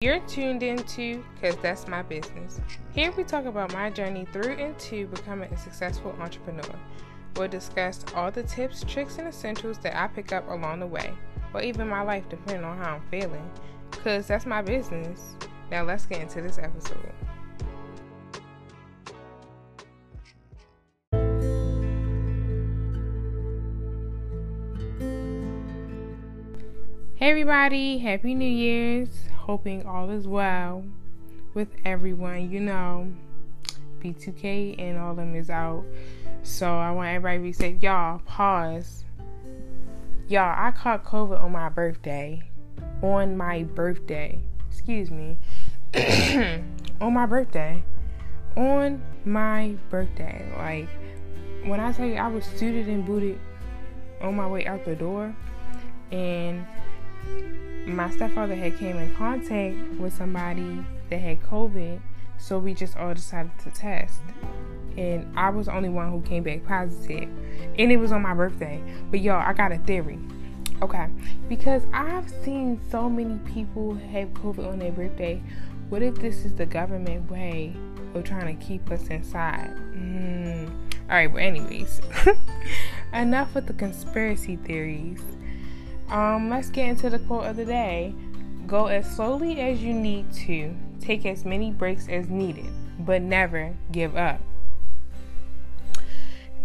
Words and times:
You're 0.00 0.20
tuned 0.28 0.62
into 0.62 1.24
Cause 1.40 1.56
That's 1.60 1.88
My 1.88 2.02
Business. 2.02 2.60
Here 2.92 3.10
we 3.10 3.24
talk 3.24 3.46
about 3.46 3.72
my 3.72 3.90
journey 3.90 4.28
through 4.32 4.52
and 4.52 4.78
to 4.78 5.08
becoming 5.08 5.52
a 5.52 5.58
successful 5.58 6.14
entrepreneur. 6.20 6.78
We'll 7.34 7.48
discuss 7.48 8.04
all 8.14 8.30
the 8.30 8.44
tips, 8.44 8.84
tricks, 8.86 9.18
and 9.18 9.26
essentials 9.26 9.76
that 9.78 10.00
I 10.00 10.06
pick 10.06 10.30
up 10.30 10.48
along 10.48 10.78
the 10.78 10.86
way, 10.86 11.12
or 11.52 11.62
even 11.62 11.88
my 11.88 12.02
life 12.02 12.28
depending 12.28 12.62
on 12.62 12.78
how 12.78 12.94
I'm 12.94 13.02
feeling. 13.10 13.50
Cause 13.90 14.28
that's 14.28 14.46
my 14.46 14.62
business. 14.62 15.34
Now 15.68 15.82
let's 15.82 16.06
get 16.06 16.20
into 16.20 16.42
this 16.42 16.58
episode. 16.58 17.12
Hey 27.18 27.30
everybody, 27.30 27.98
Happy 27.98 28.32
New 28.32 28.48
Year's. 28.48 29.08
Hoping 29.38 29.84
all 29.84 30.08
is 30.08 30.28
well 30.28 30.84
with 31.52 31.66
everyone. 31.84 32.48
You 32.48 32.60
know, 32.60 33.12
B2K 34.00 34.80
and 34.80 34.96
all 34.96 35.10
of 35.10 35.16
them 35.16 35.34
is 35.34 35.50
out. 35.50 35.84
So 36.44 36.78
I 36.78 36.92
want 36.92 37.08
everybody 37.08 37.38
to 37.38 37.42
be 37.42 37.52
safe. 37.52 37.82
Y'all, 37.82 38.20
pause. 38.20 39.04
Y'all, 40.28 40.54
I 40.56 40.70
caught 40.70 41.02
COVID 41.04 41.42
on 41.42 41.50
my 41.50 41.68
birthday. 41.68 42.40
On 43.02 43.36
my 43.36 43.64
birthday. 43.64 44.38
Excuse 44.70 45.10
me. 45.10 45.38
on 47.00 47.14
my 47.14 47.26
birthday. 47.26 47.82
On 48.56 49.02
my 49.24 49.74
birthday. 49.90 50.52
Like, 50.56 50.88
when 51.68 51.80
I 51.80 51.90
tell 51.90 52.06
you 52.06 52.14
I 52.14 52.28
was 52.28 52.44
suited 52.44 52.86
and 52.86 53.04
booted 53.04 53.40
on 54.20 54.36
my 54.36 54.46
way 54.46 54.66
out 54.68 54.84
the 54.84 54.94
door, 54.94 55.34
and 56.12 56.64
my 57.86 58.10
stepfather 58.10 58.54
had 58.54 58.78
came 58.78 58.96
in 58.98 59.14
contact 59.14 59.76
with 59.98 60.14
somebody 60.14 60.84
that 61.10 61.18
had 61.18 61.42
COVID, 61.42 62.00
so 62.36 62.58
we 62.58 62.74
just 62.74 62.96
all 62.96 63.14
decided 63.14 63.52
to 63.64 63.70
test. 63.70 64.20
And 64.96 65.26
I 65.38 65.50
was 65.50 65.66
the 65.66 65.74
only 65.74 65.88
one 65.88 66.10
who 66.10 66.20
came 66.22 66.42
back 66.42 66.64
positive. 66.66 67.28
And 67.78 67.92
it 67.92 67.96
was 67.96 68.10
on 68.10 68.22
my 68.22 68.34
birthday. 68.34 68.82
But 69.10 69.20
y'all, 69.20 69.40
I 69.40 69.52
got 69.52 69.70
a 69.70 69.78
theory. 69.78 70.18
Okay. 70.82 71.08
Because 71.48 71.84
I've 71.92 72.28
seen 72.44 72.80
so 72.90 73.08
many 73.08 73.38
people 73.52 73.94
have 73.94 74.28
COVID 74.30 74.66
on 74.72 74.78
their 74.80 74.92
birthday. 74.92 75.40
What 75.88 76.02
if 76.02 76.16
this 76.16 76.44
is 76.44 76.54
the 76.54 76.66
government 76.66 77.30
way 77.30 77.74
of 78.14 78.24
trying 78.24 78.58
to 78.58 78.64
keep 78.64 78.90
us 78.90 79.06
inside? 79.06 79.74
Mm. 79.92 80.68
All 81.08 81.16
right, 81.16 81.32
but 81.32 81.42
anyways, 81.42 82.00
enough 83.12 83.54
with 83.54 83.66
the 83.66 83.72
conspiracy 83.72 84.56
theories. 84.56 85.22
Um, 86.10 86.48
let's 86.48 86.70
get 86.70 86.88
into 86.88 87.10
the 87.10 87.18
quote 87.18 87.44
of 87.44 87.56
the 87.56 87.64
day. 87.64 88.14
Go 88.66 88.86
as 88.86 89.10
slowly 89.14 89.60
as 89.60 89.82
you 89.82 89.92
need 89.92 90.32
to. 90.32 90.74
Take 91.00 91.26
as 91.26 91.44
many 91.44 91.70
breaks 91.70 92.08
as 92.08 92.28
needed, 92.28 92.70
but 93.00 93.22
never 93.22 93.74
give 93.92 94.16
up. 94.16 94.40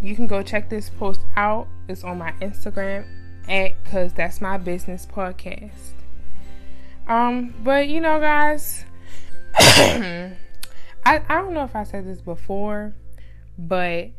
You 0.02 0.16
can 0.16 0.28
go 0.28 0.44
check 0.44 0.70
this 0.70 0.90
post 0.90 1.22
out. 1.38 1.68
It's 1.88 2.04
on 2.04 2.18
my 2.18 2.32
Instagram 2.42 3.06
at 3.48 3.84
cause 3.86 4.14
that's 4.14 4.42
my 4.42 4.58
business 4.58 5.06
podcast. 5.06 5.94
Um, 7.08 7.54
but 7.64 7.88
you 7.88 8.02
know, 8.02 8.20
guys, 8.20 8.86
I 9.58 10.36
I 11.06 11.20
don't 11.28 11.54
know 11.54 11.64
if 11.64 11.76
I 11.76 11.84
said 11.84 12.06
this 12.06 12.22
before, 12.22 12.94
but 13.58 14.10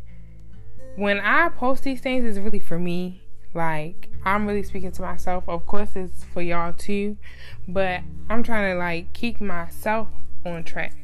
when 0.96 1.18
I 1.20 1.48
post 1.48 1.84
these 1.84 2.00
things, 2.00 2.24
it's 2.24 2.38
really 2.38 2.58
for 2.60 2.78
me. 2.78 3.23
Like 3.54 4.10
I'm 4.24 4.46
really 4.46 4.62
speaking 4.62 4.92
to 4.92 5.02
myself. 5.02 5.48
Of 5.48 5.66
course, 5.66 5.90
it's 5.94 6.24
for 6.24 6.42
y'all 6.42 6.72
too, 6.72 7.16
but 7.68 8.00
I'm 8.28 8.42
trying 8.42 8.72
to 8.72 8.78
like 8.78 9.12
keep 9.12 9.40
myself 9.40 10.08
on 10.44 10.64
track, 10.64 10.94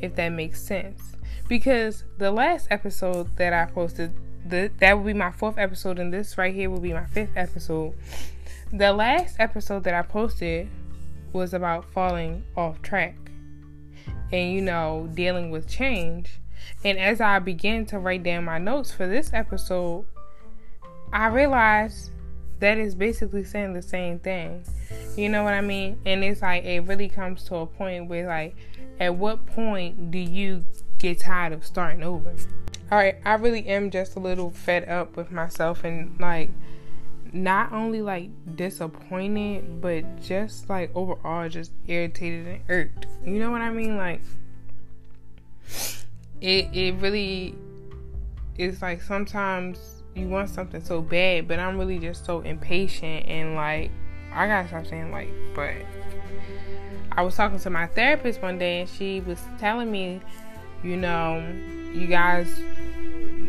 if 0.00 0.14
that 0.16 0.30
makes 0.30 0.62
sense. 0.62 1.16
Because 1.48 2.04
the 2.18 2.30
last 2.30 2.68
episode 2.70 3.36
that 3.36 3.52
I 3.52 3.66
posted, 3.66 4.12
the, 4.46 4.70
that 4.78 4.96
would 4.96 5.06
be 5.06 5.12
my 5.12 5.30
fourth 5.30 5.58
episode, 5.58 5.98
and 5.98 6.12
this 6.12 6.38
right 6.38 6.54
here 6.54 6.70
will 6.70 6.80
be 6.80 6.92
my 6.92 7.06
fifth 7.06 7.36
episode. 7.36 7.94
The 8.72 8.92
last 8.92 9.36
episode 9.38 9.84
that 9.84 9.94
I 9.94 10.02
posted 10.02 10.68
was 11.32 11.52
about 11.52 11.84
falling 11.92 12.44
off 12.56 12.80
track 12.80 13.16
and 14.32 14.52
you 14.52 14.60
know, 14.60 15.08
dealing 15.14 15.50
with 15.50 15.68
change. 15.68 16.40
And 16.84 16.98
as 16.98 17.20
I 17.20 17.38
began 17.38 17.84
to 17.86 17.98
write 17.98 18.22
down 18.22 18.44
my 18.44 18.58
notes 18.58 18.90
for 18.90 19.06
this 19.06 19.32
episode, 19.32 20.06
I 21.14 21.28
realized 21.28 22.10
that 22.58 22.76
is 22.76 22.96
basically 22.96 23.44
saying 23.44 23.72
the 23.72 23.82
same 23.82 24.18
thing. 24.18 24.64
You 25.16 25.28
know 25.28 25.44
what 25.44 25.54
I 25.54 25.60
mean? 25.60 26.00
And 26.04 26.24
it's 26.24 26.42
like 26.42 26.64
it 26.64 26.80
really 26.80 27.08
comes 27.08 27.44
to 27.44 27.54
a 27.56 27.66
point 27.66 28.08
where 28.08 28.26
like 28.26 28.56
at 28.98 29.14
what 29.14 29.46
point 29.46 30.10
do 30.10 30.18
you 30.18 30.64
get 30.98 31.20
tired 31.20 31.52
of 31.52 31.64
starting 31.64 32.02
over? 32.02 32.34
Alright, 32.90 33.18
I 33.24 33.34
really 33.34 33.64
am 33.68 33.92
just 33.92 34.16
a 34.16 34.18
little 34.18 34.50
fed 34.50 34.88
up 34.88 35.16
with 35.16 35.30
myself 35.30 35.84
and 35.84 36.18
like 36.18 36.50
not 37.32 37.72
only 37.72 38.02
like 38.02 38.30
disappointed, 38.56 39.80
but 39.80 40.20
just 40.20 40.68
like 40.68 40.90
overall 40.96 41.48
just 41.48 41.70
irritated 41.86 42.46
and 42.48 42.60
irked. 42.68 43.06
You 43.24 43.38
know 43.38 43.52
what 43.52 43.60
I 43.60 43.70
mean? 43.70 43.96
Like 43.96 44.20
it 46.40 46.74
it 46.74 46.94
really 47.00 47.54
is 48.58 48.82
like 48.82 49.00
sometimes 49.00 49.93
you 50.14 50.28
want 50.28 50.48
something 50.50 50.82
so 50.82 51.00
bad, 51.00 51.48
but 51.48 51.58
I'm 51.58 51.78
really 51.78 51.98
just 51.98 52.24
so 52.24 52.40
impatient 52.40 53.26
and 53.26 53.54
like 53.54 53.90
I 54.32 54.46
gotta 54.46 54.68
stop 54.68 54.86
saying 54.86 55.12
like, 55.12 55.28
but 55.54 55.74
I 57.12 57.22
was 57.22 57.36
talking 57.36 57.58
to 57.60 57.70
my 57.70 57.86
therapist 57.86 58.42
one 58.42 58.58
day 58.58 58.80
and 58.80 58.88
she 58.88 59.20
was 59.20 59.40
telling 59.58 59.90
me, 59.90 60.20
you 60.82 60.96
know, 60.96 61.44
you 61.92 62.06
guys, 62.06 62.60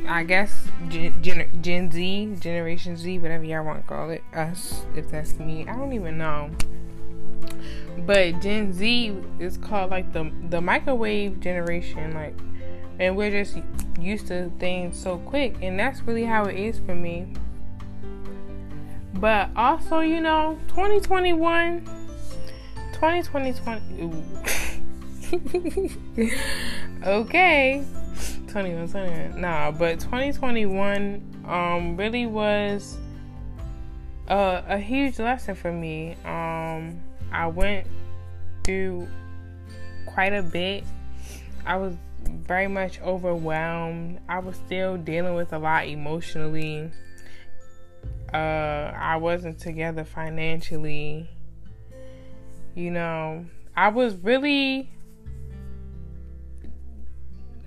I 0.07 0.23
guess 0.23 0.67
Gen, 0.89 1.21
Gen, 1.21 1.61
Gen 1.61 1.91
Z, 1.91 2.37
Generation 2.39 2.95
Z, 2.95 3.17
whatever 3.19 3.43
y'all 3.43 3.65
want 3.65 3.81
to 3.81 3.87
call 3.87 4.11
it, 4.11 4.23
us, 4.33 4.83
if 4.95 5.09
that's 5.09 5.33
me, 5.39 5.67
I 5.67 5.75
don't 5.75 5.93
even 5.93 6.17
know. 6.17 6.51
But 7.99 8.41
Gen 8.41 8.71
Z 8.73 9.15
is 9.39 9.57
called 9.57 9.89
like 9.89 10.13
the 10.13 10.31
the 10.49 10.61
microwave 10.61 11.39
generation, 11.39 12.13
like 12.13 12.35
and 13.00 13.16
we're 13.16 13.31
just 13.31 13.57
used 14.00 14.28
to 14.28 14.51
things 14.59 14.97
so 14.97 15.17
quick 15.19 15.56
and 15.61 15.79
that's 15.79 16.01
really 16.01 16.25
how 16.25 16.45
it 16.45 16.56
is 16.56 16.79
for 16.79 16.95
me. 16.95 17.28
But 19.16 19.50
also 19.56 20.00
you 20.00 20.22
know 20.22 20.59
2021 20.69 21.85
2020 22.94 23.53
okay. 27.06 27.83
21 28.47 28.88
21 28.88 29.41
nah 29.41 29.72
but 29.72 30.00
2021 30.00 31.22
um 31.45 31.97
really 31.97 32.25
was 32.25 32.97
a, 34.27 34.63
a 34.67 34.77
huge 34.77 35.19
lesson 35.19 35.56
for 35.56 35.72
me. 35.72 36.16
Um 36.25 37.00
i 37.31 37.47
went 37.47 37.88
through 38.63 39.07
quite 40.06 40.33
a 40.33 40.41
bit. 40.41 40.83
I 41.66 41.77
was 41.77 41.95
very 42.35 42.68
much 42.68 43.01
overwhelmed. 43.01 44.19
I 44.29 44.40
was 44.40 44.56
still 44.57 44.97
dealing 44.97 45.35
with 45.35 45.53
a 45.53 45.59
lot 45.59 45.88
emotionally. 45.88 46.91
Uh, 48.34 48.91
I 48.96 49.18
wasn't 49.18 49.59
together 49.59 50.03
financially. 50.03 51.29
You 52.74 52.91
know, 52.91 53.45
I 53.75 53.90
was 53.90 54.16
really. 54.16 54.91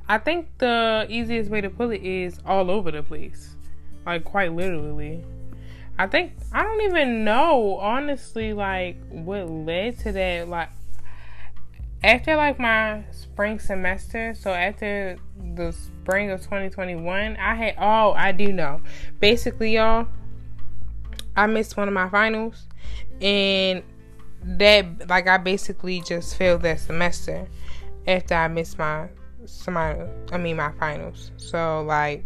I 0.08 0.18
think 0.18 0.48
the 0.58 1.06
easiest 1.08 1.50
way 1.50 1.60
to 1.60 1.68
put 1.68 1.94
it 1.94 2.02
is 2.02 2.38
all 2.46 2.70
over 2.70 2.90
the 2.90 3.02
place. 3.02 3.56
Like, 4.06 4.24
quite 4.24 4.54
literally. 4.54 5.22
I 5.98 6.06
think, 6.06 6.32
I 6.52 6.62
don't 6.62 6.80
even 6.82 7.24
know, 7.24 7.76
honestly, 7.76 8.52
like, 8.52 8.96
what 9.10 9.50
led 9.50 9.98
to 10.00 10.12
that. 10.12 10.48
Like, 10.48 10.70
after 12.02 12.36
like 12.36 12.58
my 12.58 13.04
spring 13.10 13.58
semester, 13.58 14.34
so 14.34 14.50
after 14.52 15.16
the 15.54 15.72
spring 15.72 16.30
of 16.30 16.40
2021, 16.40 17.36
I 17.36 17.54
had 17.54 17.74
oh, 17.78 18.12
I 18.12 18.32
do 18.32 18.52
know. 18.52 18.80
Basically, 19.20 19.74
y'all, 19.74 20.06
I 21.36 21.46
missed 21.46 21.76
one 21.76 21.88
of 21.88 21.94
my 21.94 22.08
finals 22.08 22.66
and 23.20 23.82
that 24.42 25.08
like 25.08 25.28
I 25.28 25.36
basically 25.38 26.00
just 26.00 26.36
failed 26.36 26.62
that 26.62 26.80
semester 26.80 27.48
after 28.06 28.34
I 28.34 28.48
missed 28.48 28.78
my 28.78 29.08
my 29.66 30.06
I 30.32 30.38
mean 30.38 30.56
my 30.56 30.72
finals. 30.72 31.30
So 31.36 31.82
like 31.82 32.24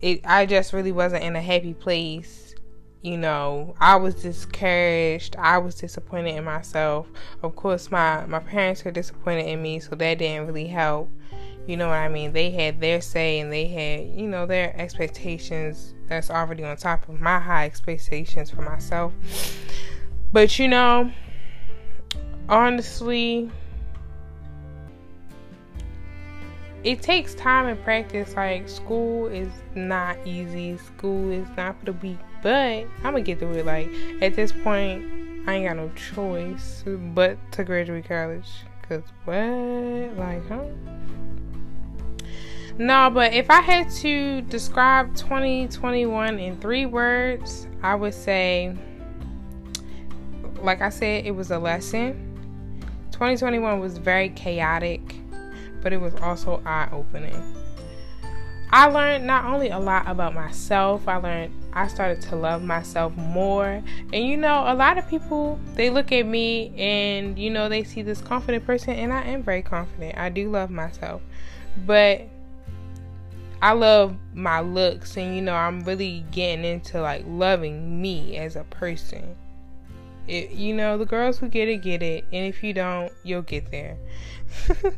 it 0.00 0.20
I 0.24 0.46
just 0.46 0.72
really 0.72 0.92
wasn't 0.92 1.24
in 1.24 1.36
a 1.36 1.42
happy 1.42 1.74
place 1.74 2.49
you 3.02 3.16
know, 3.16 3.74
I 3.80 3.96
was 3.96 4.14
discouraged. 4.14 5.36
I 5.36 5.58
was 5.58 5.74
disappointed 5.74 6.36
in 6.36 6.44
myself. 6.44 7.08
Of 7.42 7.56
course, 7.56 7.90
my 7.90 8.26
my 8.26 8.40
parents 8.40 8.84
were 8.84 8.90
disappointed 8.90 9.46
in 9.46 9.62
me, 9.62 9.80
so 9.80 9.94
that 9.94 10.18
didn't 10.18 10.46
really 10.46 10.66
help. 10.66 11.08
You 11.66 11.76
know 11.76 11.88
what 11.88 11.94
I 11.94 12.08
mean? 12.08 12.32
They 12.32 12.50
had 12.50 12.80
their 12.80 13.00
say 13.00 13.38
and 13.38 13.52
they 13.52 13.68
had, 13.68 14.20
you 14.20 14.26
know, 14.26 14.44
their 14.44 14.74
expectations 14.78 15.94
that's 16.08 16.30
already 16.30 16.64
on 16.64 16.76
top 16.76 17.08
of 17.08 17.20
my 17.20 17.38
high 17.38 17.66
expectations 17.66 18.50
for 18.50 18.62
myself. 18.62 19.12
But 20.32 20.58
you 20.58 20.68
know, 20.68 21.10
honestly, 22.48 23.50
it 26.82 27.02
takes 27.02 27.34
time 27.34 27.66
and 27.66 27.82
practice. 27.82 28.34
Like 28.34 28.68
school 28.68 29.26
is 29.26 29.52
not 29.74 30.18
easy. 30.26 30.76
School 30.76 31.30
is 31.30 31.48
not 31.56 31.78
for 31.78 31.86
the 31.86 31.92
weak. 31.94 32.18
But 32.42 32.86
I'm 32.98 33.02
gonna 33.02 33.20
get 33.20 33.38
through 33.38 33.54
it. 33.54 33.66
Like 33.66 33.88
at 34.20 34.34
this 34.34 34.52
point, 34.52 35.04
I 35.46 35.54
ain't 35.54 35.68
got 35.68 35.76
no 35.76 35.90
choice 35.90 36.84
but 36.86 37.38
to 37.52 37.64
graduate 37.64 38.06
college. 38.06 38.48
Cause 38.88 39.02
what? 39.24 39.36
Like, 39.36 40.48
huh? 40.48 40.64
No, 42.78 43.10
but 43.10 43.34
if 43.34 43.50
I 43.50 43.60
had 43.60 43.90
to 43.90 44.40
describe 44.42 45.14
2021 45.14 46.38
in 46.38 46.58
three 46.60 46.86
words, 46.86 47.66
I 47.82 47.94
would 47.94 48.14
say, 48.14 48.74
like 50.62 50.80
I 50.80 50.88
said, 50.88 51.26
it 51.26 51.32
was 51.32 51.50
a 51.50 51.58
lesson. 51.58 52.26
2021 53.12 53.80
was 53.80 53.98
very 53.98 54.30
chaotic 54.30 55.20
but 55.82 55.92
it 55.92 56.00
was 56.00 56.14
also 56.16 56.62
eye 56.64 56.88
opening. 56.92 57.56
I 58.70 58.86
learned 58.86 59.26
not 59.26 59.46
only 59.46 59.70
a 59.70 59.78
lot 59.78 60.08
about 60.08 60.34
myself, 60.34 61.08
I 61.08 61.16
learned 61.16 61.52
I 61.72 61.86
started 61.88 62.20
to 62.22 62.36
love 62.36 62.62
myself 62.62 63.16
more. 63.16 63.82
And 64.12 64.26
you 64.26 64.36
know, 64.36 64.64
a 64.66 64.74
lot 64.74 64.98
of 64.98 65.08
people 65.08 65.58
they 65.74 65.90
look 65.90 66.12
at 66.12 66.26
me 66.26 66.72
and 66.76 67.38
you 67.38 67.50
know, 67.50 67.68
they 67.68 67.84
see 67.84 68.02
this 68.02 68.20
confident 68.20 68.66
person 68.66 68.94
and 68.94 69.12
I 69.12 69.22
am 69.22 69.42
very 69.42 69.62
confident. 69.62 70.16
I 70.18 70.28
do 70.28 70.50
love 70.50 70.70
myself. 70.70 71.22
But 71.86 72.28
I 73.62 73.72
love 73.72 74.16
my 74.34 74.60
looks 74.60 75.16
and 75.16 75.34
you 75.34 75.42
know, 75.42 75.54
I'm 75.54 75.80
really 75.84 76.24
getting 76.30 76.64
into 76.64 77.00
like 77.00 77.24
loving 77.26 78.00
me 78.00 78.36
as 78.36 78.56
a 78.56 78.64
person. 78.64 79.36
It, 80.26 80.50
you 80.50 80.74
know, 80.74 80.96
the 80.96 81.06
girls 81.06 81.38
who 81.38 81.48
get 81.48 81.68
it 81.68 81.78
get 81.78 82.02
it, 82.02 82.24
and 82.32 82.46
if 82.46 82.62
you 82.62 82.72
don't, 82.72 83.12
you'll 83.24 83.42
get 83.42 83.70
there. 83.72 83.96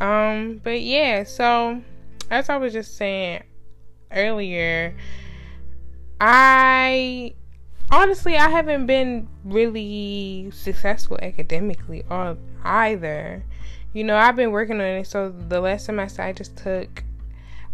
Um, 0.00 0.60
but 0.62 0.82
yeah, 0.82 1.24
so 1.24 1.82
as 2.30 2.48
I 2.50 2.56
was 2.58 2.72
just 2.72 2.96
saying 2.96 3.44
earlier, 4.12 4.94
I 6.20 7.34
honestly 7.90 8.36
I 8.36 8.48
haven't 8.48 8.86
been 8.86 9.28
really 9.44 10.50
successful 10.52 11.18
academically 11.20 12.04
or 12.10 12.36
either. 12.64 13.44
You 13.92 14.04
know, 14.04 14.16
I've 14.16 14.36
been 14.36 14.50
working 14.50 14.76
on 14.76 14.86
it. 14.86 15.06
So 15.06 15.30
the 15.30 15.60
last 15.60 15.86
semester 15.86 16.22
I 16.22 16.32
just 16.32 16.56
took, 16.56 17.04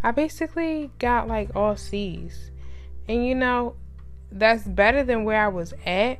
I 0.02 0.10
basically 0.10 0.90
got 0.98 1.28
like 1.28 1.54
all 1.56 1.76
C's, 1.76 2.50
and 3.08 3.26
you 3.26 3.34
know, 3.34 3.74
that's 4.30 4.64
better 4.64 5.02
than 5.04 5.24
where 5.24 5.44
I 5.44 5.48
was 5.48 5.74
at. 5.86 6.18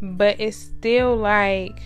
But 0.00 0.40
it's 0.40 0.56
still 0.56 1.16
like 1.16 1.80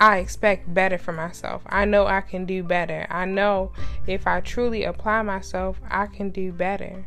I 0.00 0.16
expect 0.16 0.72
better 0.72 0.96
for 0.96 1.12
myself. 1.12 1.60
I 1.66 1.84
know 1.84 2.06
I 2.06 2.22
can 2.22 2.46
do 2.46 2.62
better. 2.62 3.06
I 3.10 3.26
know 3.26 3.72
if 4.06 4.26
I 4.26 4.40
truly 4.40 4.84
apply 4.84 5.20
myself, 5.20 5.78
I 5.90 6.06
can 6.06 6.30
do 6.30 6.52
better. 6.52 7.04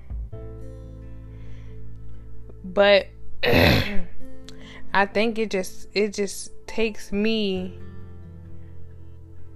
But 2.63 3.07
I 3.43 5.07
think 5.11 5.39
it 5.39 5.49
just 5.49 5.87
it 5.93 6.13
just 6.13 6.51
takes 6.67 7.11
me 7.11 7.79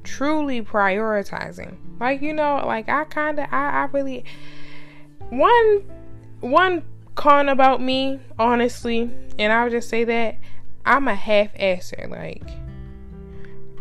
truly 0.04 0.64
prioritizing. 0.64 1.78
Like 2.00 2.24
you 2.24 2.34
know, 2.34 2.64
like 2.66 2.90
I 2.90 3.04
kind 3.04 3.40
of 3.40 3.46
I, 3.52 3.70
I 3.70 3.86
really 3.94 4.26
one 5.30 5.84
one 6.40 6.84
con 7.14 7.50
about 7.50 7.84
me, 7.84 8.20
honestly, 8.40 9.12
and 9.38 9.54
I'll 9.54 9.70
just 9.70 9.90
say 9.90 10.06
that 10.06 10.38
I'm 10.88 11.08
a 11.08 11.16
half 11.16 11.50
asser. 11.60 12.08
Like 12.10 12.44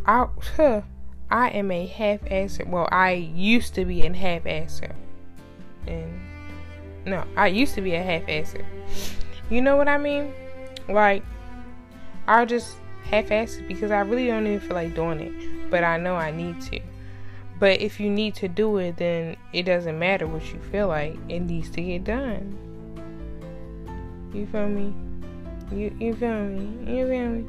I, 0.06 0.26
I 1.31 1.49
am 1.50 1.70
a 1.70 1.87
half 1.87 2.20
asser. 2.31 2.64
Well, 2.67 2.88
I 2.91 3.12
used 3.12 3.75
to 3.75 3.85
be 3.85 4.03
a 4.03 4.12
half 4.12 4.47
asser. 4.47 4.94
And 5.87 6.20
no, 7.05 7.25
I 7.37 7.49
used 7.49 7.75
to 7.75 7.81
be 7.81 7.94
a 7.94 8.03
half 8.03 8.29
asser. 8.29 8.64
You 9.50 9.61
know 9.61 9.76
what 9.76 9.88
I 9.88 9.99
mean? 9.99 10.32
Like, 10.88 11.23
I'll 12.26 12.47
just 12.47 12.76
half 13.05 13.31
ass 13.31 13.56
it 13.56 13.69
because 13.69 13.91
I 13.91 14.00
really 14.00 14.26
don't 14.26 14.47
even 14.47 14.61
feel 14.61 14.75
like 14.75 14.94
doing 14.94 15.20
it. 15.20 15.70
But 15.70 15.85
I 15.85 15.97
know 15.97 16.17
I 16.17 16.31
need 16.31 16.61
to. 16.62 16.81
But 17.59 17.81
if 17.81 17.99
you 17.99 18.11
need 18.11 18.35
to 18.37 18.49
do 18.49 18.76
it, 18.79 18.99
then 18.99 19.37
it 19.52 19.62
doesn't 19.62 19.99
matter 19.99 20.26
what 20.26 20.52
you 20.52 20.61
feel 20.70 20.88
like. 20.88 21.17
It 21.29 21.41
needs 21.41 21.70
to 21.70 21.82
get 21.82 22.05
done. 22.05 22.59
You 24.35 24.47
feel 24.47 24.69
me? 24.69 24.94
You 25.73 25.97
you 25.99 26.14
feel 26.14 26.44
me? 26.44 26.97
You 26.97 27.09
feel 27.09 27.29
me? 27.29 27.47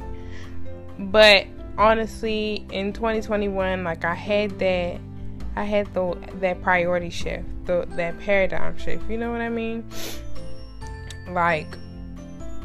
But 1.00 1.48
honestly 1.78 2.66
in 2.72 2.92
2021 2.92 3.84
like 3.84 4.04
i 4.04 4.14
had 4.14 4.58
that 4.60 5.00
i 5.56 5.64
had 5.64 5.92
the 5.94 6.18
that 6.40 6.62
priority 6.62 7.10
shift 7.10 7.46
the 7.68 7.86
that 7.92 8.18
paradigm 8.20 8.76
shift 8.78 9.08
you 9.10 9.18
know 9.18 9.32
what 9.32 9.42
i 9.42 9.50
mean? 9.50 9.86
Like 11.30 11.68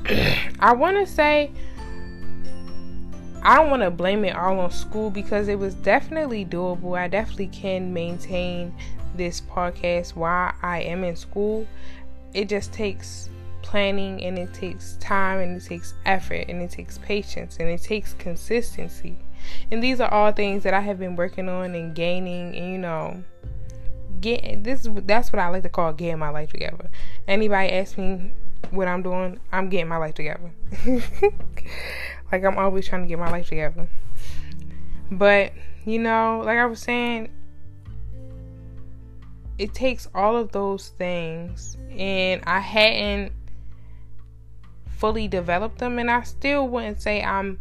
i 0.61 0.73
want 0.73 0.97
to 0.97 1.07
say 1.07 1.51
i 3.43 3.57
don't 3.57 3.71
want 3.71 3.83
to 3.83 3.91
blame 3.91 4.25
it 4.25 4.35
all 4.35 4.59
on 4.61 4.71
school 4.71 5.11
because 5.11 5.49
it 5.49 5.59
was 5.59 5.75
definitely 5.75 6.45
doable. 6.45 6.97
I 6.97 7.09
definitely 7.09 7.49
can 7.49 7.93
maintain 7.93 8.73
this 9.17 9.41
podcast 9.43 10.15
while 10.15 10.55
i 10.63 10.81
am 10.81 11.05
in 11.05 11.17
school. 11.17 11.67
It 12.33 12.49
just 12.49 12.73
takes 12.73 13.29
planning 13.63 14.23
and 14.25 14.39
it 14.39 14.53
takes 14.53 14.97
time 14.97 15.41
and 15.41 15.61
it 15.61 15.65
takes 15.65 15.95
effort 16.05 16.47
and 16.49 16.61
it 16.63 16.71
takes 16.71 16.99
patience 16.99 17.57
and 17.59 17.69
it 17.69 17.83
takes 17.83 18.15
consistency. 18.15 19.19
And 19.71 19.83
these 19.83 20.01
are 20.01 20.13
all 20.13 20.33
things 20.33 20.63
that 20.65 20.75
I 20.75 20.81
have 20.81 20.99
been 20.99 21.17
working 21.17 21.49
on 21.49 21.75
and 21.75 21.95
gaining 21.95 22.57
and 22.57 22.73
you 22.73 22.79
know 22.79 23.25
get 24.21 24.63
this 24.63 24.87
that's 25.05 25.33
what 25.33 25.41
I 25.41 25.49
like 25.49 25.65
to 25.65 25.69
call 25.69 25.93
getting 25.93 26.19
my 26.19 26.31
life 26.31 26.51
together. 26.51 26.91
Anybody 27.27 27.73
ask 27.73 27.99
me 27.99 28.33
what 28.71 28.89
I'm 28.89 29.03
doing, 29.03 29.39
I'm 29.51 29.69
getting 29.69 29.89
my 29.89 29.97
life 29.99 30.15
together. 30.15 30.53
like 32.33 32.45
I'm 32.45 32.59
always 32.59 32.87
trying 32.87 33.03
to 33.03 33.09
get 33.09 33.19
my 33.19 33.31
life 33.31 33.49
together. 33.49 33.89
But, 35.11 35.53
you 35.85 35.99
know, 35.99 36.43
like 36.45 36.57
I 36.57 36.65
was 36.67 36.81
saying, 36.81 37.29
it 39.59 39.75
takes 39.75 40.09
all 40.15 40.37
of 40.37 40.53
those 40.53 40.89
things 40.89 41.77
and 41.91 42.43
I 42.47 42.61
hadn't 42.61 43.33
fully 45.03 45.27
developed 45.27 45.79
them 45.79 45.99
and 45.99 46.09
I 46.09 46.23
still 46.23 46.69
wouldn't 46.69 47.03
say 47.03 47.25
I'm 47.25 47.59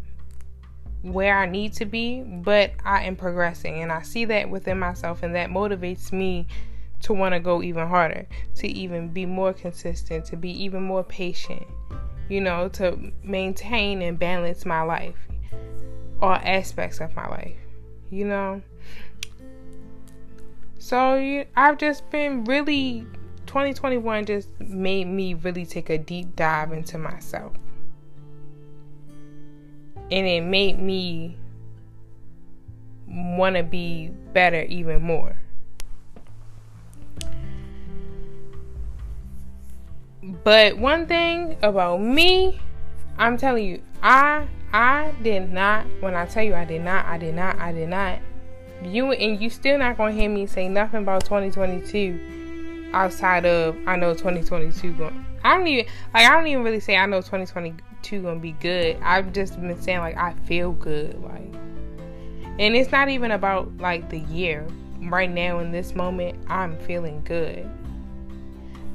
where 1.02 1.36
I 1.36 1.48
need 1.48 1.74
to 1.74 1.86
be, 1.86 2.22
but 2.22 2.74
I 2.86 3.06
am 3.06 3.16
progressing 3.16 3.82
and 3.82 3.92
I 3.92 4.04
see 4.04 4.26
that 4.26 4.48
within 4.48 4.78
myself 4.78 5.24
and 5.24 5.34
that 5.34 5.50
motivates 5.50 6.12
me 6.12 6.46
to 7.00 7.14
want 7.14 7.34
to 7.34 7.40
go 7.40 7.64
even 7.64 7.88
harder, 7.88 8.28
to 8.58 8.68
even 8.68 9.10
be 9.10 9.26
more 9.26 9.54
consistent, 9.54 10.26
to 10.26 10.38
be 10.38 10.52
even 10.64 10.84
more 10.84 11.04
patient, 11.04 11.66
you 12.30 12.42
know, 12.42 12.70
to 12.74 13.12
maintain 13.24 14.04
and 14.04 14.20
balance 14.20 14.64
my 14.64 14.84
life, 14.84 15.18
all 16.22 16.38
aspects 16.44 17.02
of 17.02 17.16
my 17.16 17.28
life, 17.28 17.58
you 18.12 18.24
know. 18.24 18.62
So 20.78 21.44
I've 21.58 21.80
just 21.80 22.08
been 22.12 22.44
really 22.44 23.08
2021 23.52 24.26
just 24.28 24.48
made 24.62 25.04
me 25.08 25.34
really 25.34 25.66
take 25.66 25.90
a 25.90 25.98
deep 25.98 26.38
dive 26.38 26.72
into 26.72 26.98
myself. 26.98 27.52
And 30.10 30.26
it 30.26 30.40
made 30.40 30.80
me 30.80 31.36
want 33.08 33.58
to 33.58 33.64
be 33.64 34.08
better 34.32 34.62
even 34.62 35.02
more. 35.02 35.36
But 40.46 40.78
one 40.78 41.06
thing 41.06 41.58
about 41.62 42.02
me, 42.02 42.62
I'm 43.18 43.36
telling 43.36 43.66
you, 43.66 43.82
I 44.02 44.48
I 44.72 45.14
did 45.24 45.52
not 45.52 45.86
when 46.00 46.16
I 46.16 46.26
tell 46.26 46.44
you 46.44 46.54
I 46.54 46.64
did 46.64 46.84
not, 46.84 47.06
I 47.06 47.18
did 47.18 47.36
not, 47.36 47.60
I 47.60 47.74
did 47.74 47.90
not. 47.90 48.20
You 48.82 49.12
and 49.12 49.42
you 49.42 49.50
still 49.50 49.78
not 49.78 49.98
gonna 49.98 50.14
hear 50.14 50.30
me 50.30 50.46
say 50.46 50.70
nothing 50.70 51.02
about 51.02 51.26
2022 51.26 52.41
outside 52.94 53.46
of 53.46 53.78
I 53.88 53.96
know 53.96 54.14
2022 54.14 54.94
going. 54.94 55.26
I 55.44 55.58
don't 55.58 55.68
even 55.68 55.86
like 56.14 56.26
I 56.28 56.36
don't 56.36 56.48
even 56.48 56.64
really 56.64 56.80
say 56.80 56.96
I 56.96 57.06
know 57.06 57.22
2022 57.22 58.22
gonna 58.22 58.40
be 58.40 58.52
good. 58.54 58.98
I've 59.02 59.34
just 59.34 59.60
been 59.60 59.82
saying 59.82 60.00
like 60.00 60.18
I 60.18 60.34
feel 60.46 60.72
good, 60.74 61.22
like, 61.22 61.54
and 62.60 62.76
it's 62.76 62.92
not 62.92 63.10
even 63.10 63.32
about 63.32 63.78
like 63.78 64.10
the 64.10 64.20
year. 64.20 64.68
Right 65.00 65.32
now 65.32 65.60
in 65.60 65.72
this 65.72 65.96
moment, 65.96 66.38
I'm 66.48 66.78
feeling 66.80 67.24
good. 67.24 67.68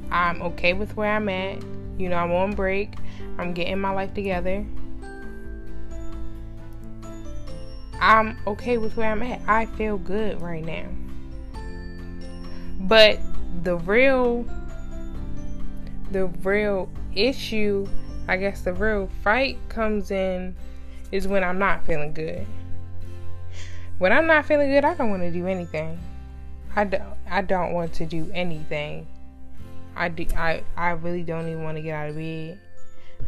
I'm 0.09 0.41
okay 0.41 0.73
with 0.73 0.95
where 0.95 1.11
I'm 1.11 1.27
at. 1.27 1.61
You 1.97 2.07
know, 2.09 2.15
I'm 2.15 2.31
on 2.31 2.55
break. 2.55 2.93
I'm 3.37 3.53
getting 3.53 3.79
my 3.79 3.91
life 3.91 4.13
together. 4.13 4.65
I'm 7.99 8.37
okay 8.47 8.77
with 8.77 8.95
where 8.95 9.11
I'm 9.11 9.23
at. 9.23 9.41
I 9.47 9.65
feel 9.65 9.97
good 9.97 10.41
right 10.41 10.63
now. 10.63 10.87
But 12.81 13.19
the 13.63 13.77
real 13.77 14.45
the 16.11 16.27
real 16.43 16.89
issue 17.15 17.87
I 18.27 18.37
guess 18.37 18.61
the 18.61 18.73
real 18.73 19.09
fight 19.23 19.57
comes 19.69 20.11
in 20.11 20.55
is 21.11 21.27
when 21.27 21.43
I'm 21.43 21.57
not 21.57 21.85
feeling 21.85 22.13
good. 22.13 22.45
When 23.99 24.11
I'm 24.11 24.27
not 24.27 24.45
feeling 24.45 24.69
good, 24.69 24.83
I 24.83 24.93
don't 24.95 25.09
want 25.09 25.23
to 25.23 25.31
do 25.31 25.47
anything. 25.47 25.97
I 26.75 26.83
don't, 26.83 27.03
I 27.29 27.41
don't 27.41 27.73
want 27.73 27.93
to 27.93 28.05
do 28.05 28.29
anything. 28.33 29.07
I, 29.95 30.09
do, 30.09 30.27
I, 30.35 30.63
I 30.75 30.91
really 30.91 31.23
don't 31.23 31.47
even 31.47 31.63
want 31.63 31.77
to 31.77 31.81
get 31.81 31.95
out 31.95 32.09
of 32.09 32.17
bed. 32.17 32.59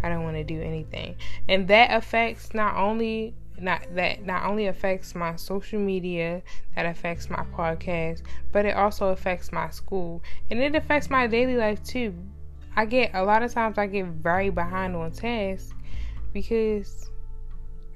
I 0.03 0.09
don't 0.09 0.23
want 0.23 0.35
to 0.35 0.43
do 0.43 0.61
anything. 0.61 1.15
And 1.47 1.67
that 1.69 1.91
affects 1.91 2.53
not 2.53 2.75
only 2.75 3.33
not 3.61 3.81
that 3.95 4.25
not 4.25 4.45
only 4.45 4.67
affects 4.67 5.15
my 5.15 5.35
social 5.35 5.79
media, 5.79 6.41
that 6.75 6.85
affects 6.85 7.29
my 7.29 7.45
podcast, 7.53 8.21
but 8.51 8.65
it 8.65 8.75
also 8.75 9.09
affects 9.09 9.51
my 9.51 9.69
school 9.69 10.21
and 10.49 10.61
it 10.61 10.75
affects 10.75 11.09
my 11.09 11.27
daily 11.27 11.55
life 11.55 11.83
too. 11.83 12.13
I 12.75 12.85
get 12.85 13.11
a 13.13 13.23
lot 13.23 13.43
of 13.43 13.53
times 13.53 13.77
I 13.77 13.87
get 13.87 14.05
very 14.05 14.49
behind 14.49 14.95
on 14.95 15.11
tasks 15.11 15.73
because 16.33 17.09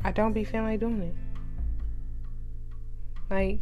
I 0.03 0.11
don't 0.11 0.33
be 0.33 0.43
feeling 0.43 0.67
like 0.67 0.79
doing 0.79 1.01
it. 1.01 1.15
Like 3.29 3.61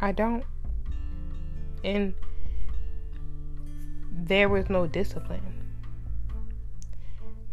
I 0.00 0.12
don't 0.12 0.44
and 1.84 2.14
there 4.12 4.48
was 4.48 4.68
no 4.68 4.86
discipline 4.86 5.57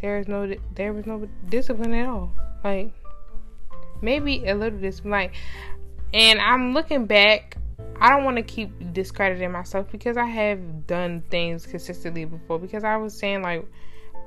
there 0.00 0.18
is 0.18 0.28
no 0.28 0.52
there 0.74 0.92
was 0.92 1.06
no 1.06 1.28
discipline 1.48 1.94
at 1.94 2.08
all. 2.08 2.32
Like 2.62 2.92
maybe 4.02 4.46
a 4.46 4.54
little 4.54 4.78
discipline. 4.78 5.12
Like, 5.12 5.34
and 6.12 6.40
I'm 6.40 6.74
looking 6.74 7.06
back. 7.06 7.56
I 8.00 8.10
don't 8.10 8.24
want 8.24 8.36
to 8.36 8.42
keep 8.42 8.70
discrediting 8.92 9.52
myself 9.52 9.90
because 9.90 10.16
I 10.16 10.26
have 10.26 10.86
done 10.86 11.22
things 11.30 11.66
consistently 11.66 12.24
before. 12.24 12.58
Because 12.58 12.84
I 12.84 12.96
was 12.96 13.18
saying 13.18 13.42
like 13.42 13.66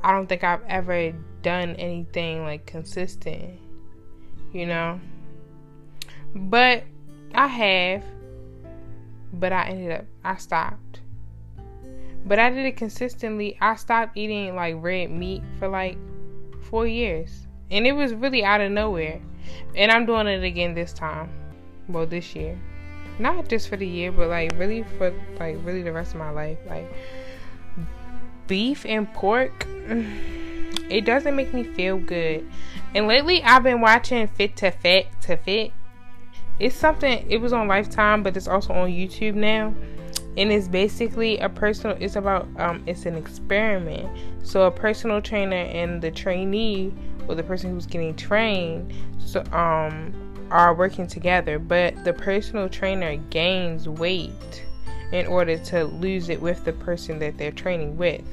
I 0.03 0.11
don't 0.11 0.27
think 0.27 0.43
I've 0.43 0.63
ever 0.67 1.11
done 1.41 1.75
anything 1.75 2.43
like 2.43 2.65
consistent. 2.65 3.59
You 4.51 4.65
know, 4.65 4.99
but 6.35 6.83
I 7.33 7.47
have. 7.47 8.03
But 9.31 9.53
I 9.53 9.69
ended 9.69 9.91
up 9.91 10.05
I 10.23 10.37
stopped 10.37 10.88
but 12.25 12.39
I 12.39 12.49
did 12.49 12.65
it 12.65 12.77
consistently. 12.77 13.57
I 13.61 13.75
stopped 13.75 14.17
eating 14.17 14.55
like 14.55 14.75
red 14.77 15.11
meat 15.11 15.43
for 15.57 15.67
like 15.67 15.97
four 16.63 16.85
years. 16.87 17.47
And 17.71 17.85
it 17.85 17.93
was 17.93 18.13
really 18.13 18.43
out 18.43 18.61
of 18.61 18.71
nowhere. 18.71 19.21
And 19.75 19.91
I'm 19.91 20.05
doing 20.05 20.27
it 20.27 20.43
again 20.43 20.73
this 20.73 20.93
time. 20.93 21.29
Well, 21.87 22.05
this 22.05 22.35
year. 22.35 22.59
Not 23.19 23.47
just 23.49 23.67
for 23.67 23.77
the 23.77 23.87
year, 23.87 24.11
but 24.11 24.29
like 24.29 24.53
really 24.57 24.83
for 24.97 25.13
like 25.39 25.57
really 25.63 25.81
the 25.81 25.91
rest 25.91 26.13
of 26.13 26.19
my 26.19 26.29
life. 26.29 26.57
Like 26.67 26.91
beef 28.47 28.85
and 28.85 29.11
pork, 29.13 29.65
it 30.89 31.05
doesn't 31.05 31.35
make 31.35 31.53
me 31.53 31.63
feel 31.63 31.97
good. 31.97 32.49
And 32.95 33.07
lately 33.07 33.43
I've 33.43 33.63
been 33.63 33.81
watching 33.81 34.27
Fit 34.27 34.55
to 34.57 34.71
Fat 34.71 35.05
to 35.23 35.37
Fit. 35.37 35.71
It's 36.59 36.75
something, 36.75 37.25
it 37.29 37.37
was 37.37 37.53
on 37.53 37.67
Lifetime, 37.67 38.21
but 38.21 38.35
it's 38.35 38.47
also 38.47 38.73
on 38.73 38.89
YouTube 38.89 39.35
now 39.35 39.73
and 40.39 40.53
it's 40.53 40.69
basically 40.69 41.37
a 41.39 41.49
personal 41.49 41.97
it's 41.99 42.15
about 42.15 42.47
um 42.57 42.81
it's 42.87 43.05
an 43.05 43.15
experiment. 43.15 44.09
So 44.41 44.63
a 44.63 44.71
personal 44.71 45.21
trainer 45.21 45.57
and 45.57 46.01
the 46.01 46.09
trainee 46.09 46.93
or 47.27 47.35
the 47.35 47.43
person 47.43 47.71
who's 47.71 47.85
getting 47.85 48.15
trained 48.15 48.93
so 49.19 49.43
um 49.51 50.13
are 50.49 50.73
working 50.73 51.05
together. 51.05 51.59
But 51.59 52.03
the 52.05 52.13
personal 52.13 52.69
trainer 52.69 53.17
gains 53.29 53.87
weight 53.87 54.65
in 55.11 55.27
order 55.27 55.57
to 55.57 55.83
lose 55.83 56.29
it 56.29 56.41
with 56.41 56.63
the 56.63 56.73
person 56.73 57.19
that 57.19 57.37
they're 57.37 57.51
training 57.51 57.97
with 57.97 58.23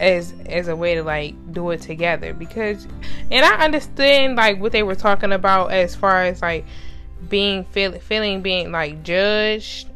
as 0.00 0.32
as 0.46 0.68
a 0.68 0.74
way 0.74 0.94
to 0.94 1.02
like 1.02 1.34
do 1.52 1.70
it 1.70 1.82
together. 1.82 2.32
Because 2.32 2.88
and 3.30 3.44
I 3.44 3.62
understand 3.62 4.36
like 4.36 4.58
what 4.58 4.72
they 4.72 4.82
were 4.82 4.94
talking 4.94 5.32
about 5.32 5.70
as 5.70 5.94
far 5.94 6.24
as 6.24 6.40
like 6.40 6.64
being 7.28 7.66
feel, 7.66 7.92
feeling 7.92 8.40
being 8.40 8.72
like 8.72 9.02
judged 9.02 9.90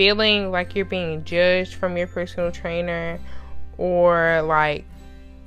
feeling 0.00 0.50
like 0.50 0.74
you're 0.74 0.86
being 0.86 1.22
judged 1.24 1.74
from 1.74 1.94
your 1.94 2.06
personal 2.06 2.50
trainer 2.50 3.20
or 3.76 4.40
like 4.46 4.86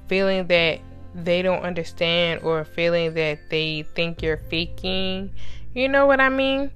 feeling 0.06 0.46
that 0.46 0.80
they 1.16 1.42
don't 1.42 1.64
understand 1.64 2.40
or 2.44 2.64
feeling 2.64 3.16
that 3.16 3.40
they 3.50 3.82
think 3.96 4.22
you're 4.22 4.38
faking. 4.38 5.32
You 5.74 5.90
know 5.90 6.06
what 6.06 6.22
I 6.22 6.30
mean? 6.30 6.70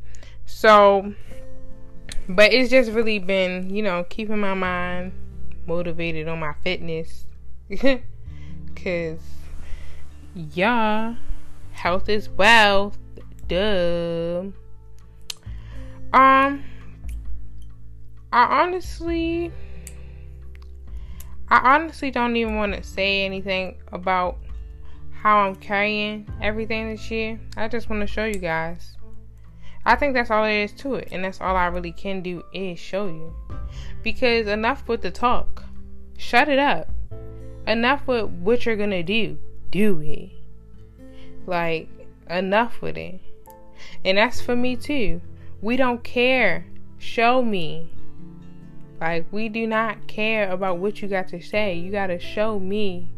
So, 0.47 1.13
but 2.27 2.51
it's 2.51 2.71
just 2.71 2.89
really 2.93 3.19
been, 3.19 3.69
you 3.69 3.83
know, 3.83 4.03
keeping 4.09 4.39
my 4.39 4.55
mind 4.55 5.11
motivated 5.67 6.27
on 6.27 6.39
my 6.39 6.55
fitness. 6.63 7.27
Cause, 7.79 9.19
yeah, 10.33 11.13
health 11.73 12.09
is 12.09 12.27
wealth. 12.27 12.97
Duh. 13.47 14.45
Um, 16.11 16.63
I 18.37 18.61
honestly 18.61 19.51
I 21.47 21.73
honestly 21.73 22.11
don't 22.11 22.35
even 22.35 22.55
want 22.55 22.75
to 22.75 22.83
say 22.83 23.25
anything 23.25 23.79
about 23.91 24.37
how 25.11 25.39
I'm 25.39 25.55
carrying 25.55 26.29
everything 26.39 26.87
this 26.87 27.09
year. 27.09 27.39
I 27.55 27.67
just 27.67 27.89
want 27.89 28.01
to 28.01 28.05
show 28.05 28.25
you 28.25 28.35
guys. 28.35 28.95
I 29.85 29.95
think 29.95 30.13
that's 30.13 30.29
all 30.29 30.43
there 30.43 30.61
is 30.61 30.71
to 30.73 30.93
it, 30.93 31.07
and 31.11 31.23
that's 31.23 31.41
all 31.41 31.55
I 31.55 31.65
really 31.65 31.91
can 31.91 32.21
do 32.21 32.43
is 32.53 32.77
show 32.77 33.07
you. 33.07 33.33
Because 34.03 34.45
enough 34.45 34.87
with 34.87 35.01
the 35.01 35.09
talk. 35.09 35.63
Shut 36.19 36.47
it 36.47 36.59
up. 36.59 36.91
Enough 37.65 38.05
with 38.05 38.25
what 38.25 38.67
you're 38.67 38.75
gonna 38.75 39.01
do. 39.01 39.39
Do 39.71 39.99
it. 40.01 40.29
Like, 41.47 41.89
enough 42.29 42.83
with 42.83 42.97
it. 42.97 43.19
And 44.05 44.19
that's 44.19 44.41
for 44.41 44.55
me 44.55 44.75
too. 44.75 45.21
We 45.59 45.75
don't 45.75 46.03
care. 46.03 46.67
Show 46.99 47.41
me. 47.41 47.96
Like, 48.99 49.25
we 49.31 49.49
do 49.49 49.67
not 49.67 50.07
care 50.07 50.49
about 50.49 50.79
what 50.79 51.01
you 51.01 51.07
got 51.07 51.27
to 51.29 51.41
say. 51.41 51.75
You 51.75 51.91
got 51.91 52.07
to 52.07 52.19
show 52.19 52.59
me. 52.59 53.09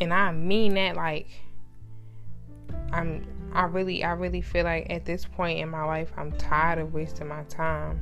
And 0.00 0.14
I 0.14 0.32
mean 0.32 0.74
that 0.74 0.96
like 0.96 1.28
I'm 2.92 3.26
I 3.52 3.64
really 3.64 4.02
I 4.02 4.12
really 4.12 4.40
feel 4.40 4.64
like 4.64 4.86
at 4.90 5.04
this 5.04 5.26
point 5.26 5.58
in 5.58 5.68
my 5.68 5.84
life 5.84 6.10
I'm 6.16 6.32
tired 6.32 6.78
of 6.78 6.94
wasting 6.94 7.28
my 7.28 7.42
time. 7.44 8.00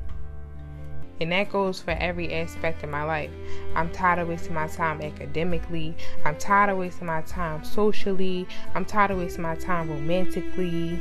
And 1.20 1.32
that 1.32 1.50
goes 1.50 1.80
for 1.80 1.90
every 1.90 2.32
aspect 2.32 2.84
of 2.84 2.90
my 2.90 3.02
life. 3.02 3.32
I'm 3.74 3.90
tired 3.90 4.20
of 4.20 4.28
wasting 4.28 4.54
my 4.54 4.68
time 4.68 5.00
academically. 5.00 5.96
I'm 6.24 6.36
tired 6.38 6.70
of 6.70 6.78
wasting 6.78 7.08
my 7.08 7.22
time 7.22 7.64
socially. 7.64 8.46
I'm 8.76 8.84
tired 8.84 9.10
of 9.10 9.18
wasting 9.18 9.42
my 9.42 9.56
time 9.56 9.90
romantically. 9.90 11.00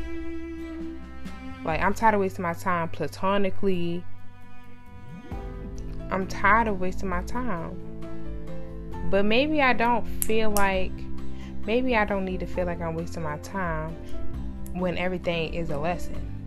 Like, 1.68 1.82
I'm 1.82 1.94
tired 1.94 2.16
of 2.16 2.22
wasting 2.22 2.44
my 2.44 2.54
time 2.54 2.88
platonically. 2.90 4.04
I'm 6.10 6.26
tired 6.26 6.70
of 6.70 6.80
wasting 6.80 7.10
my 7.10 7.22
time. 7.24 7.78
But 9.12 9.26
maybe 9.26 9.62
I 9.62 9.74
don't 9.74 10.06
feel 10.24 10.50
like, 10.52 10.94
maybe 11.66 11.98
I 11.98 12.06
don't 12.06 12.24
need 12.24 12.40
to 12.40 12.48
feel 12.48 12.66
like 12.66 12.80
I'm 12.80 12.96
wasting 12.96 13.24
my 13.24 13.38
time 13.40 13.96
when 14.74 14.98
everything 14.98 15.54
is 15.54 15.70
a 15.70 15.78
lesson. 15.78 16.38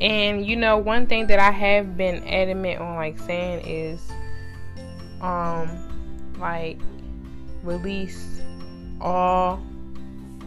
And 0.00 0.46
you 0.46 0.56
know, 0.56 0.78
one 0.78 1.06
thing 1.06 1.26
that 1.26 1.38
I 1.38 1.50
have 1.50 1.96
been 1.96 2.26
adamant 2.26 2.80
on 2.80 2.96
like 2.96 3.18
saying 3.18 3.66
is 3.66 4.00
um 5.20 5.68
like 6.38 6.78
release 7.62 8.40
all 9.00 9.62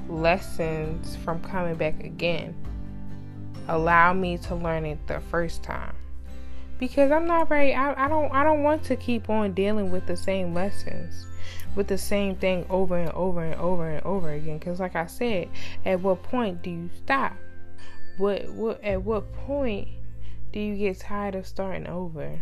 lessons 0.10 1.16
from 1.18 1.42
coming 1.42 1.76
back 1.76 2.04
again. 2.04 2.56
Allow 3.68 4.14
me 4.14 4.38
to 4.40 4.56
learn 4.56 4.86
it 4.86 5.00
the 5.08 5.20
first 5.32 5.64
time. 5.64 5.96
Because 6.80 7.12
I'm 7.12 7.28
not 7.28 7.48
very 7.48 7.74
I, 7.74 8.06
I 8.06 8.08
don't 8.08 8.32
I 8.34 8.44
don't 8.44 8.64
want 8.64 8.84
to 8.86 8.96
keep 8.96 9.30
on 9.30 9.54
dealing 9.54 9.92
with 9.92 10.06
the 10.06 10.18
same 10.18 10.54
lessons 10.54 11.26
with 11.76 11.88
the 11.88 11.98
same 11.98 12.36
thing 12.36 12.66
over 12.70 12.98
and 12.98 13.12
over 13.12 13.44
and 13.44 13.56
over 13.56 13.90
and 13.90 14.06
over 14.06 14.32
again 14.32 14.58
because 14.58 14.80
like 14.80 14.96
I 14.96 15.08
said 15.08 15.50
at 15.86 16.00
what 16.02 16.24
point 16.24 16.62
do 16.62 16.70
you 16.70 16.90
stop 17.04 17.36
what 18.18 18.48
what 18.50 18.84
at 18.84 19.02
what 19.04 19.32
point 19.34 19.88
do 20.52 20.60
you 20.60 20.76
get 20.76 21.00
tired 21.00 21.36
of 21.36 21.48
starting 21.48 21.88
over 21.88 22.40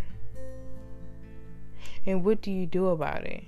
and 2.05 2.23
what 2.25 2.41
do 2.41 2.51
you 2.51 2.65
do 2.65 2.87
about 2.87 3.25
it 3.25 3.43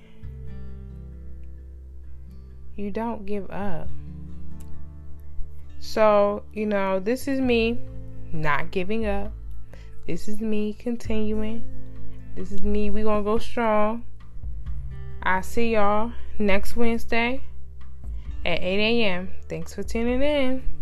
you 2.76 2.90
don't 2.90 3.26
give 3.26 3.50
up 3.50 3.88
so, 5.84 6.42
you 6.54 6.64
know, 6.64 6.98
this 6.98 7.28
is 7.28 7.40
me 7.40 7.78
not 8.32 8.70
giving 8.70 9.04
up. 9.04 9.32
This 10.06 10.28
is 10.28 10.40
me 10.40 10.72
continuing. 10.72 11.62
This 12.34 12.52
is 12.52 12.62
me. 12.62 12.88
we 12.88 13.02
going 13.02 13.22
to 13.22 13.24
go 13.24 13.36
strong. 13.36 14.02
i 15.22 15.42
see 15.42 15.74
y'all 15.74 16.10
next 16.38 16.74
Wednesday 16.74 17.42
at 18.46 18.60
8 18.60 19.02
a.m. 19.02 19.30
Thanks 19.46 19.74
for 19.74 19.82
tuning 19.82 20.22
in. 20.22 20.73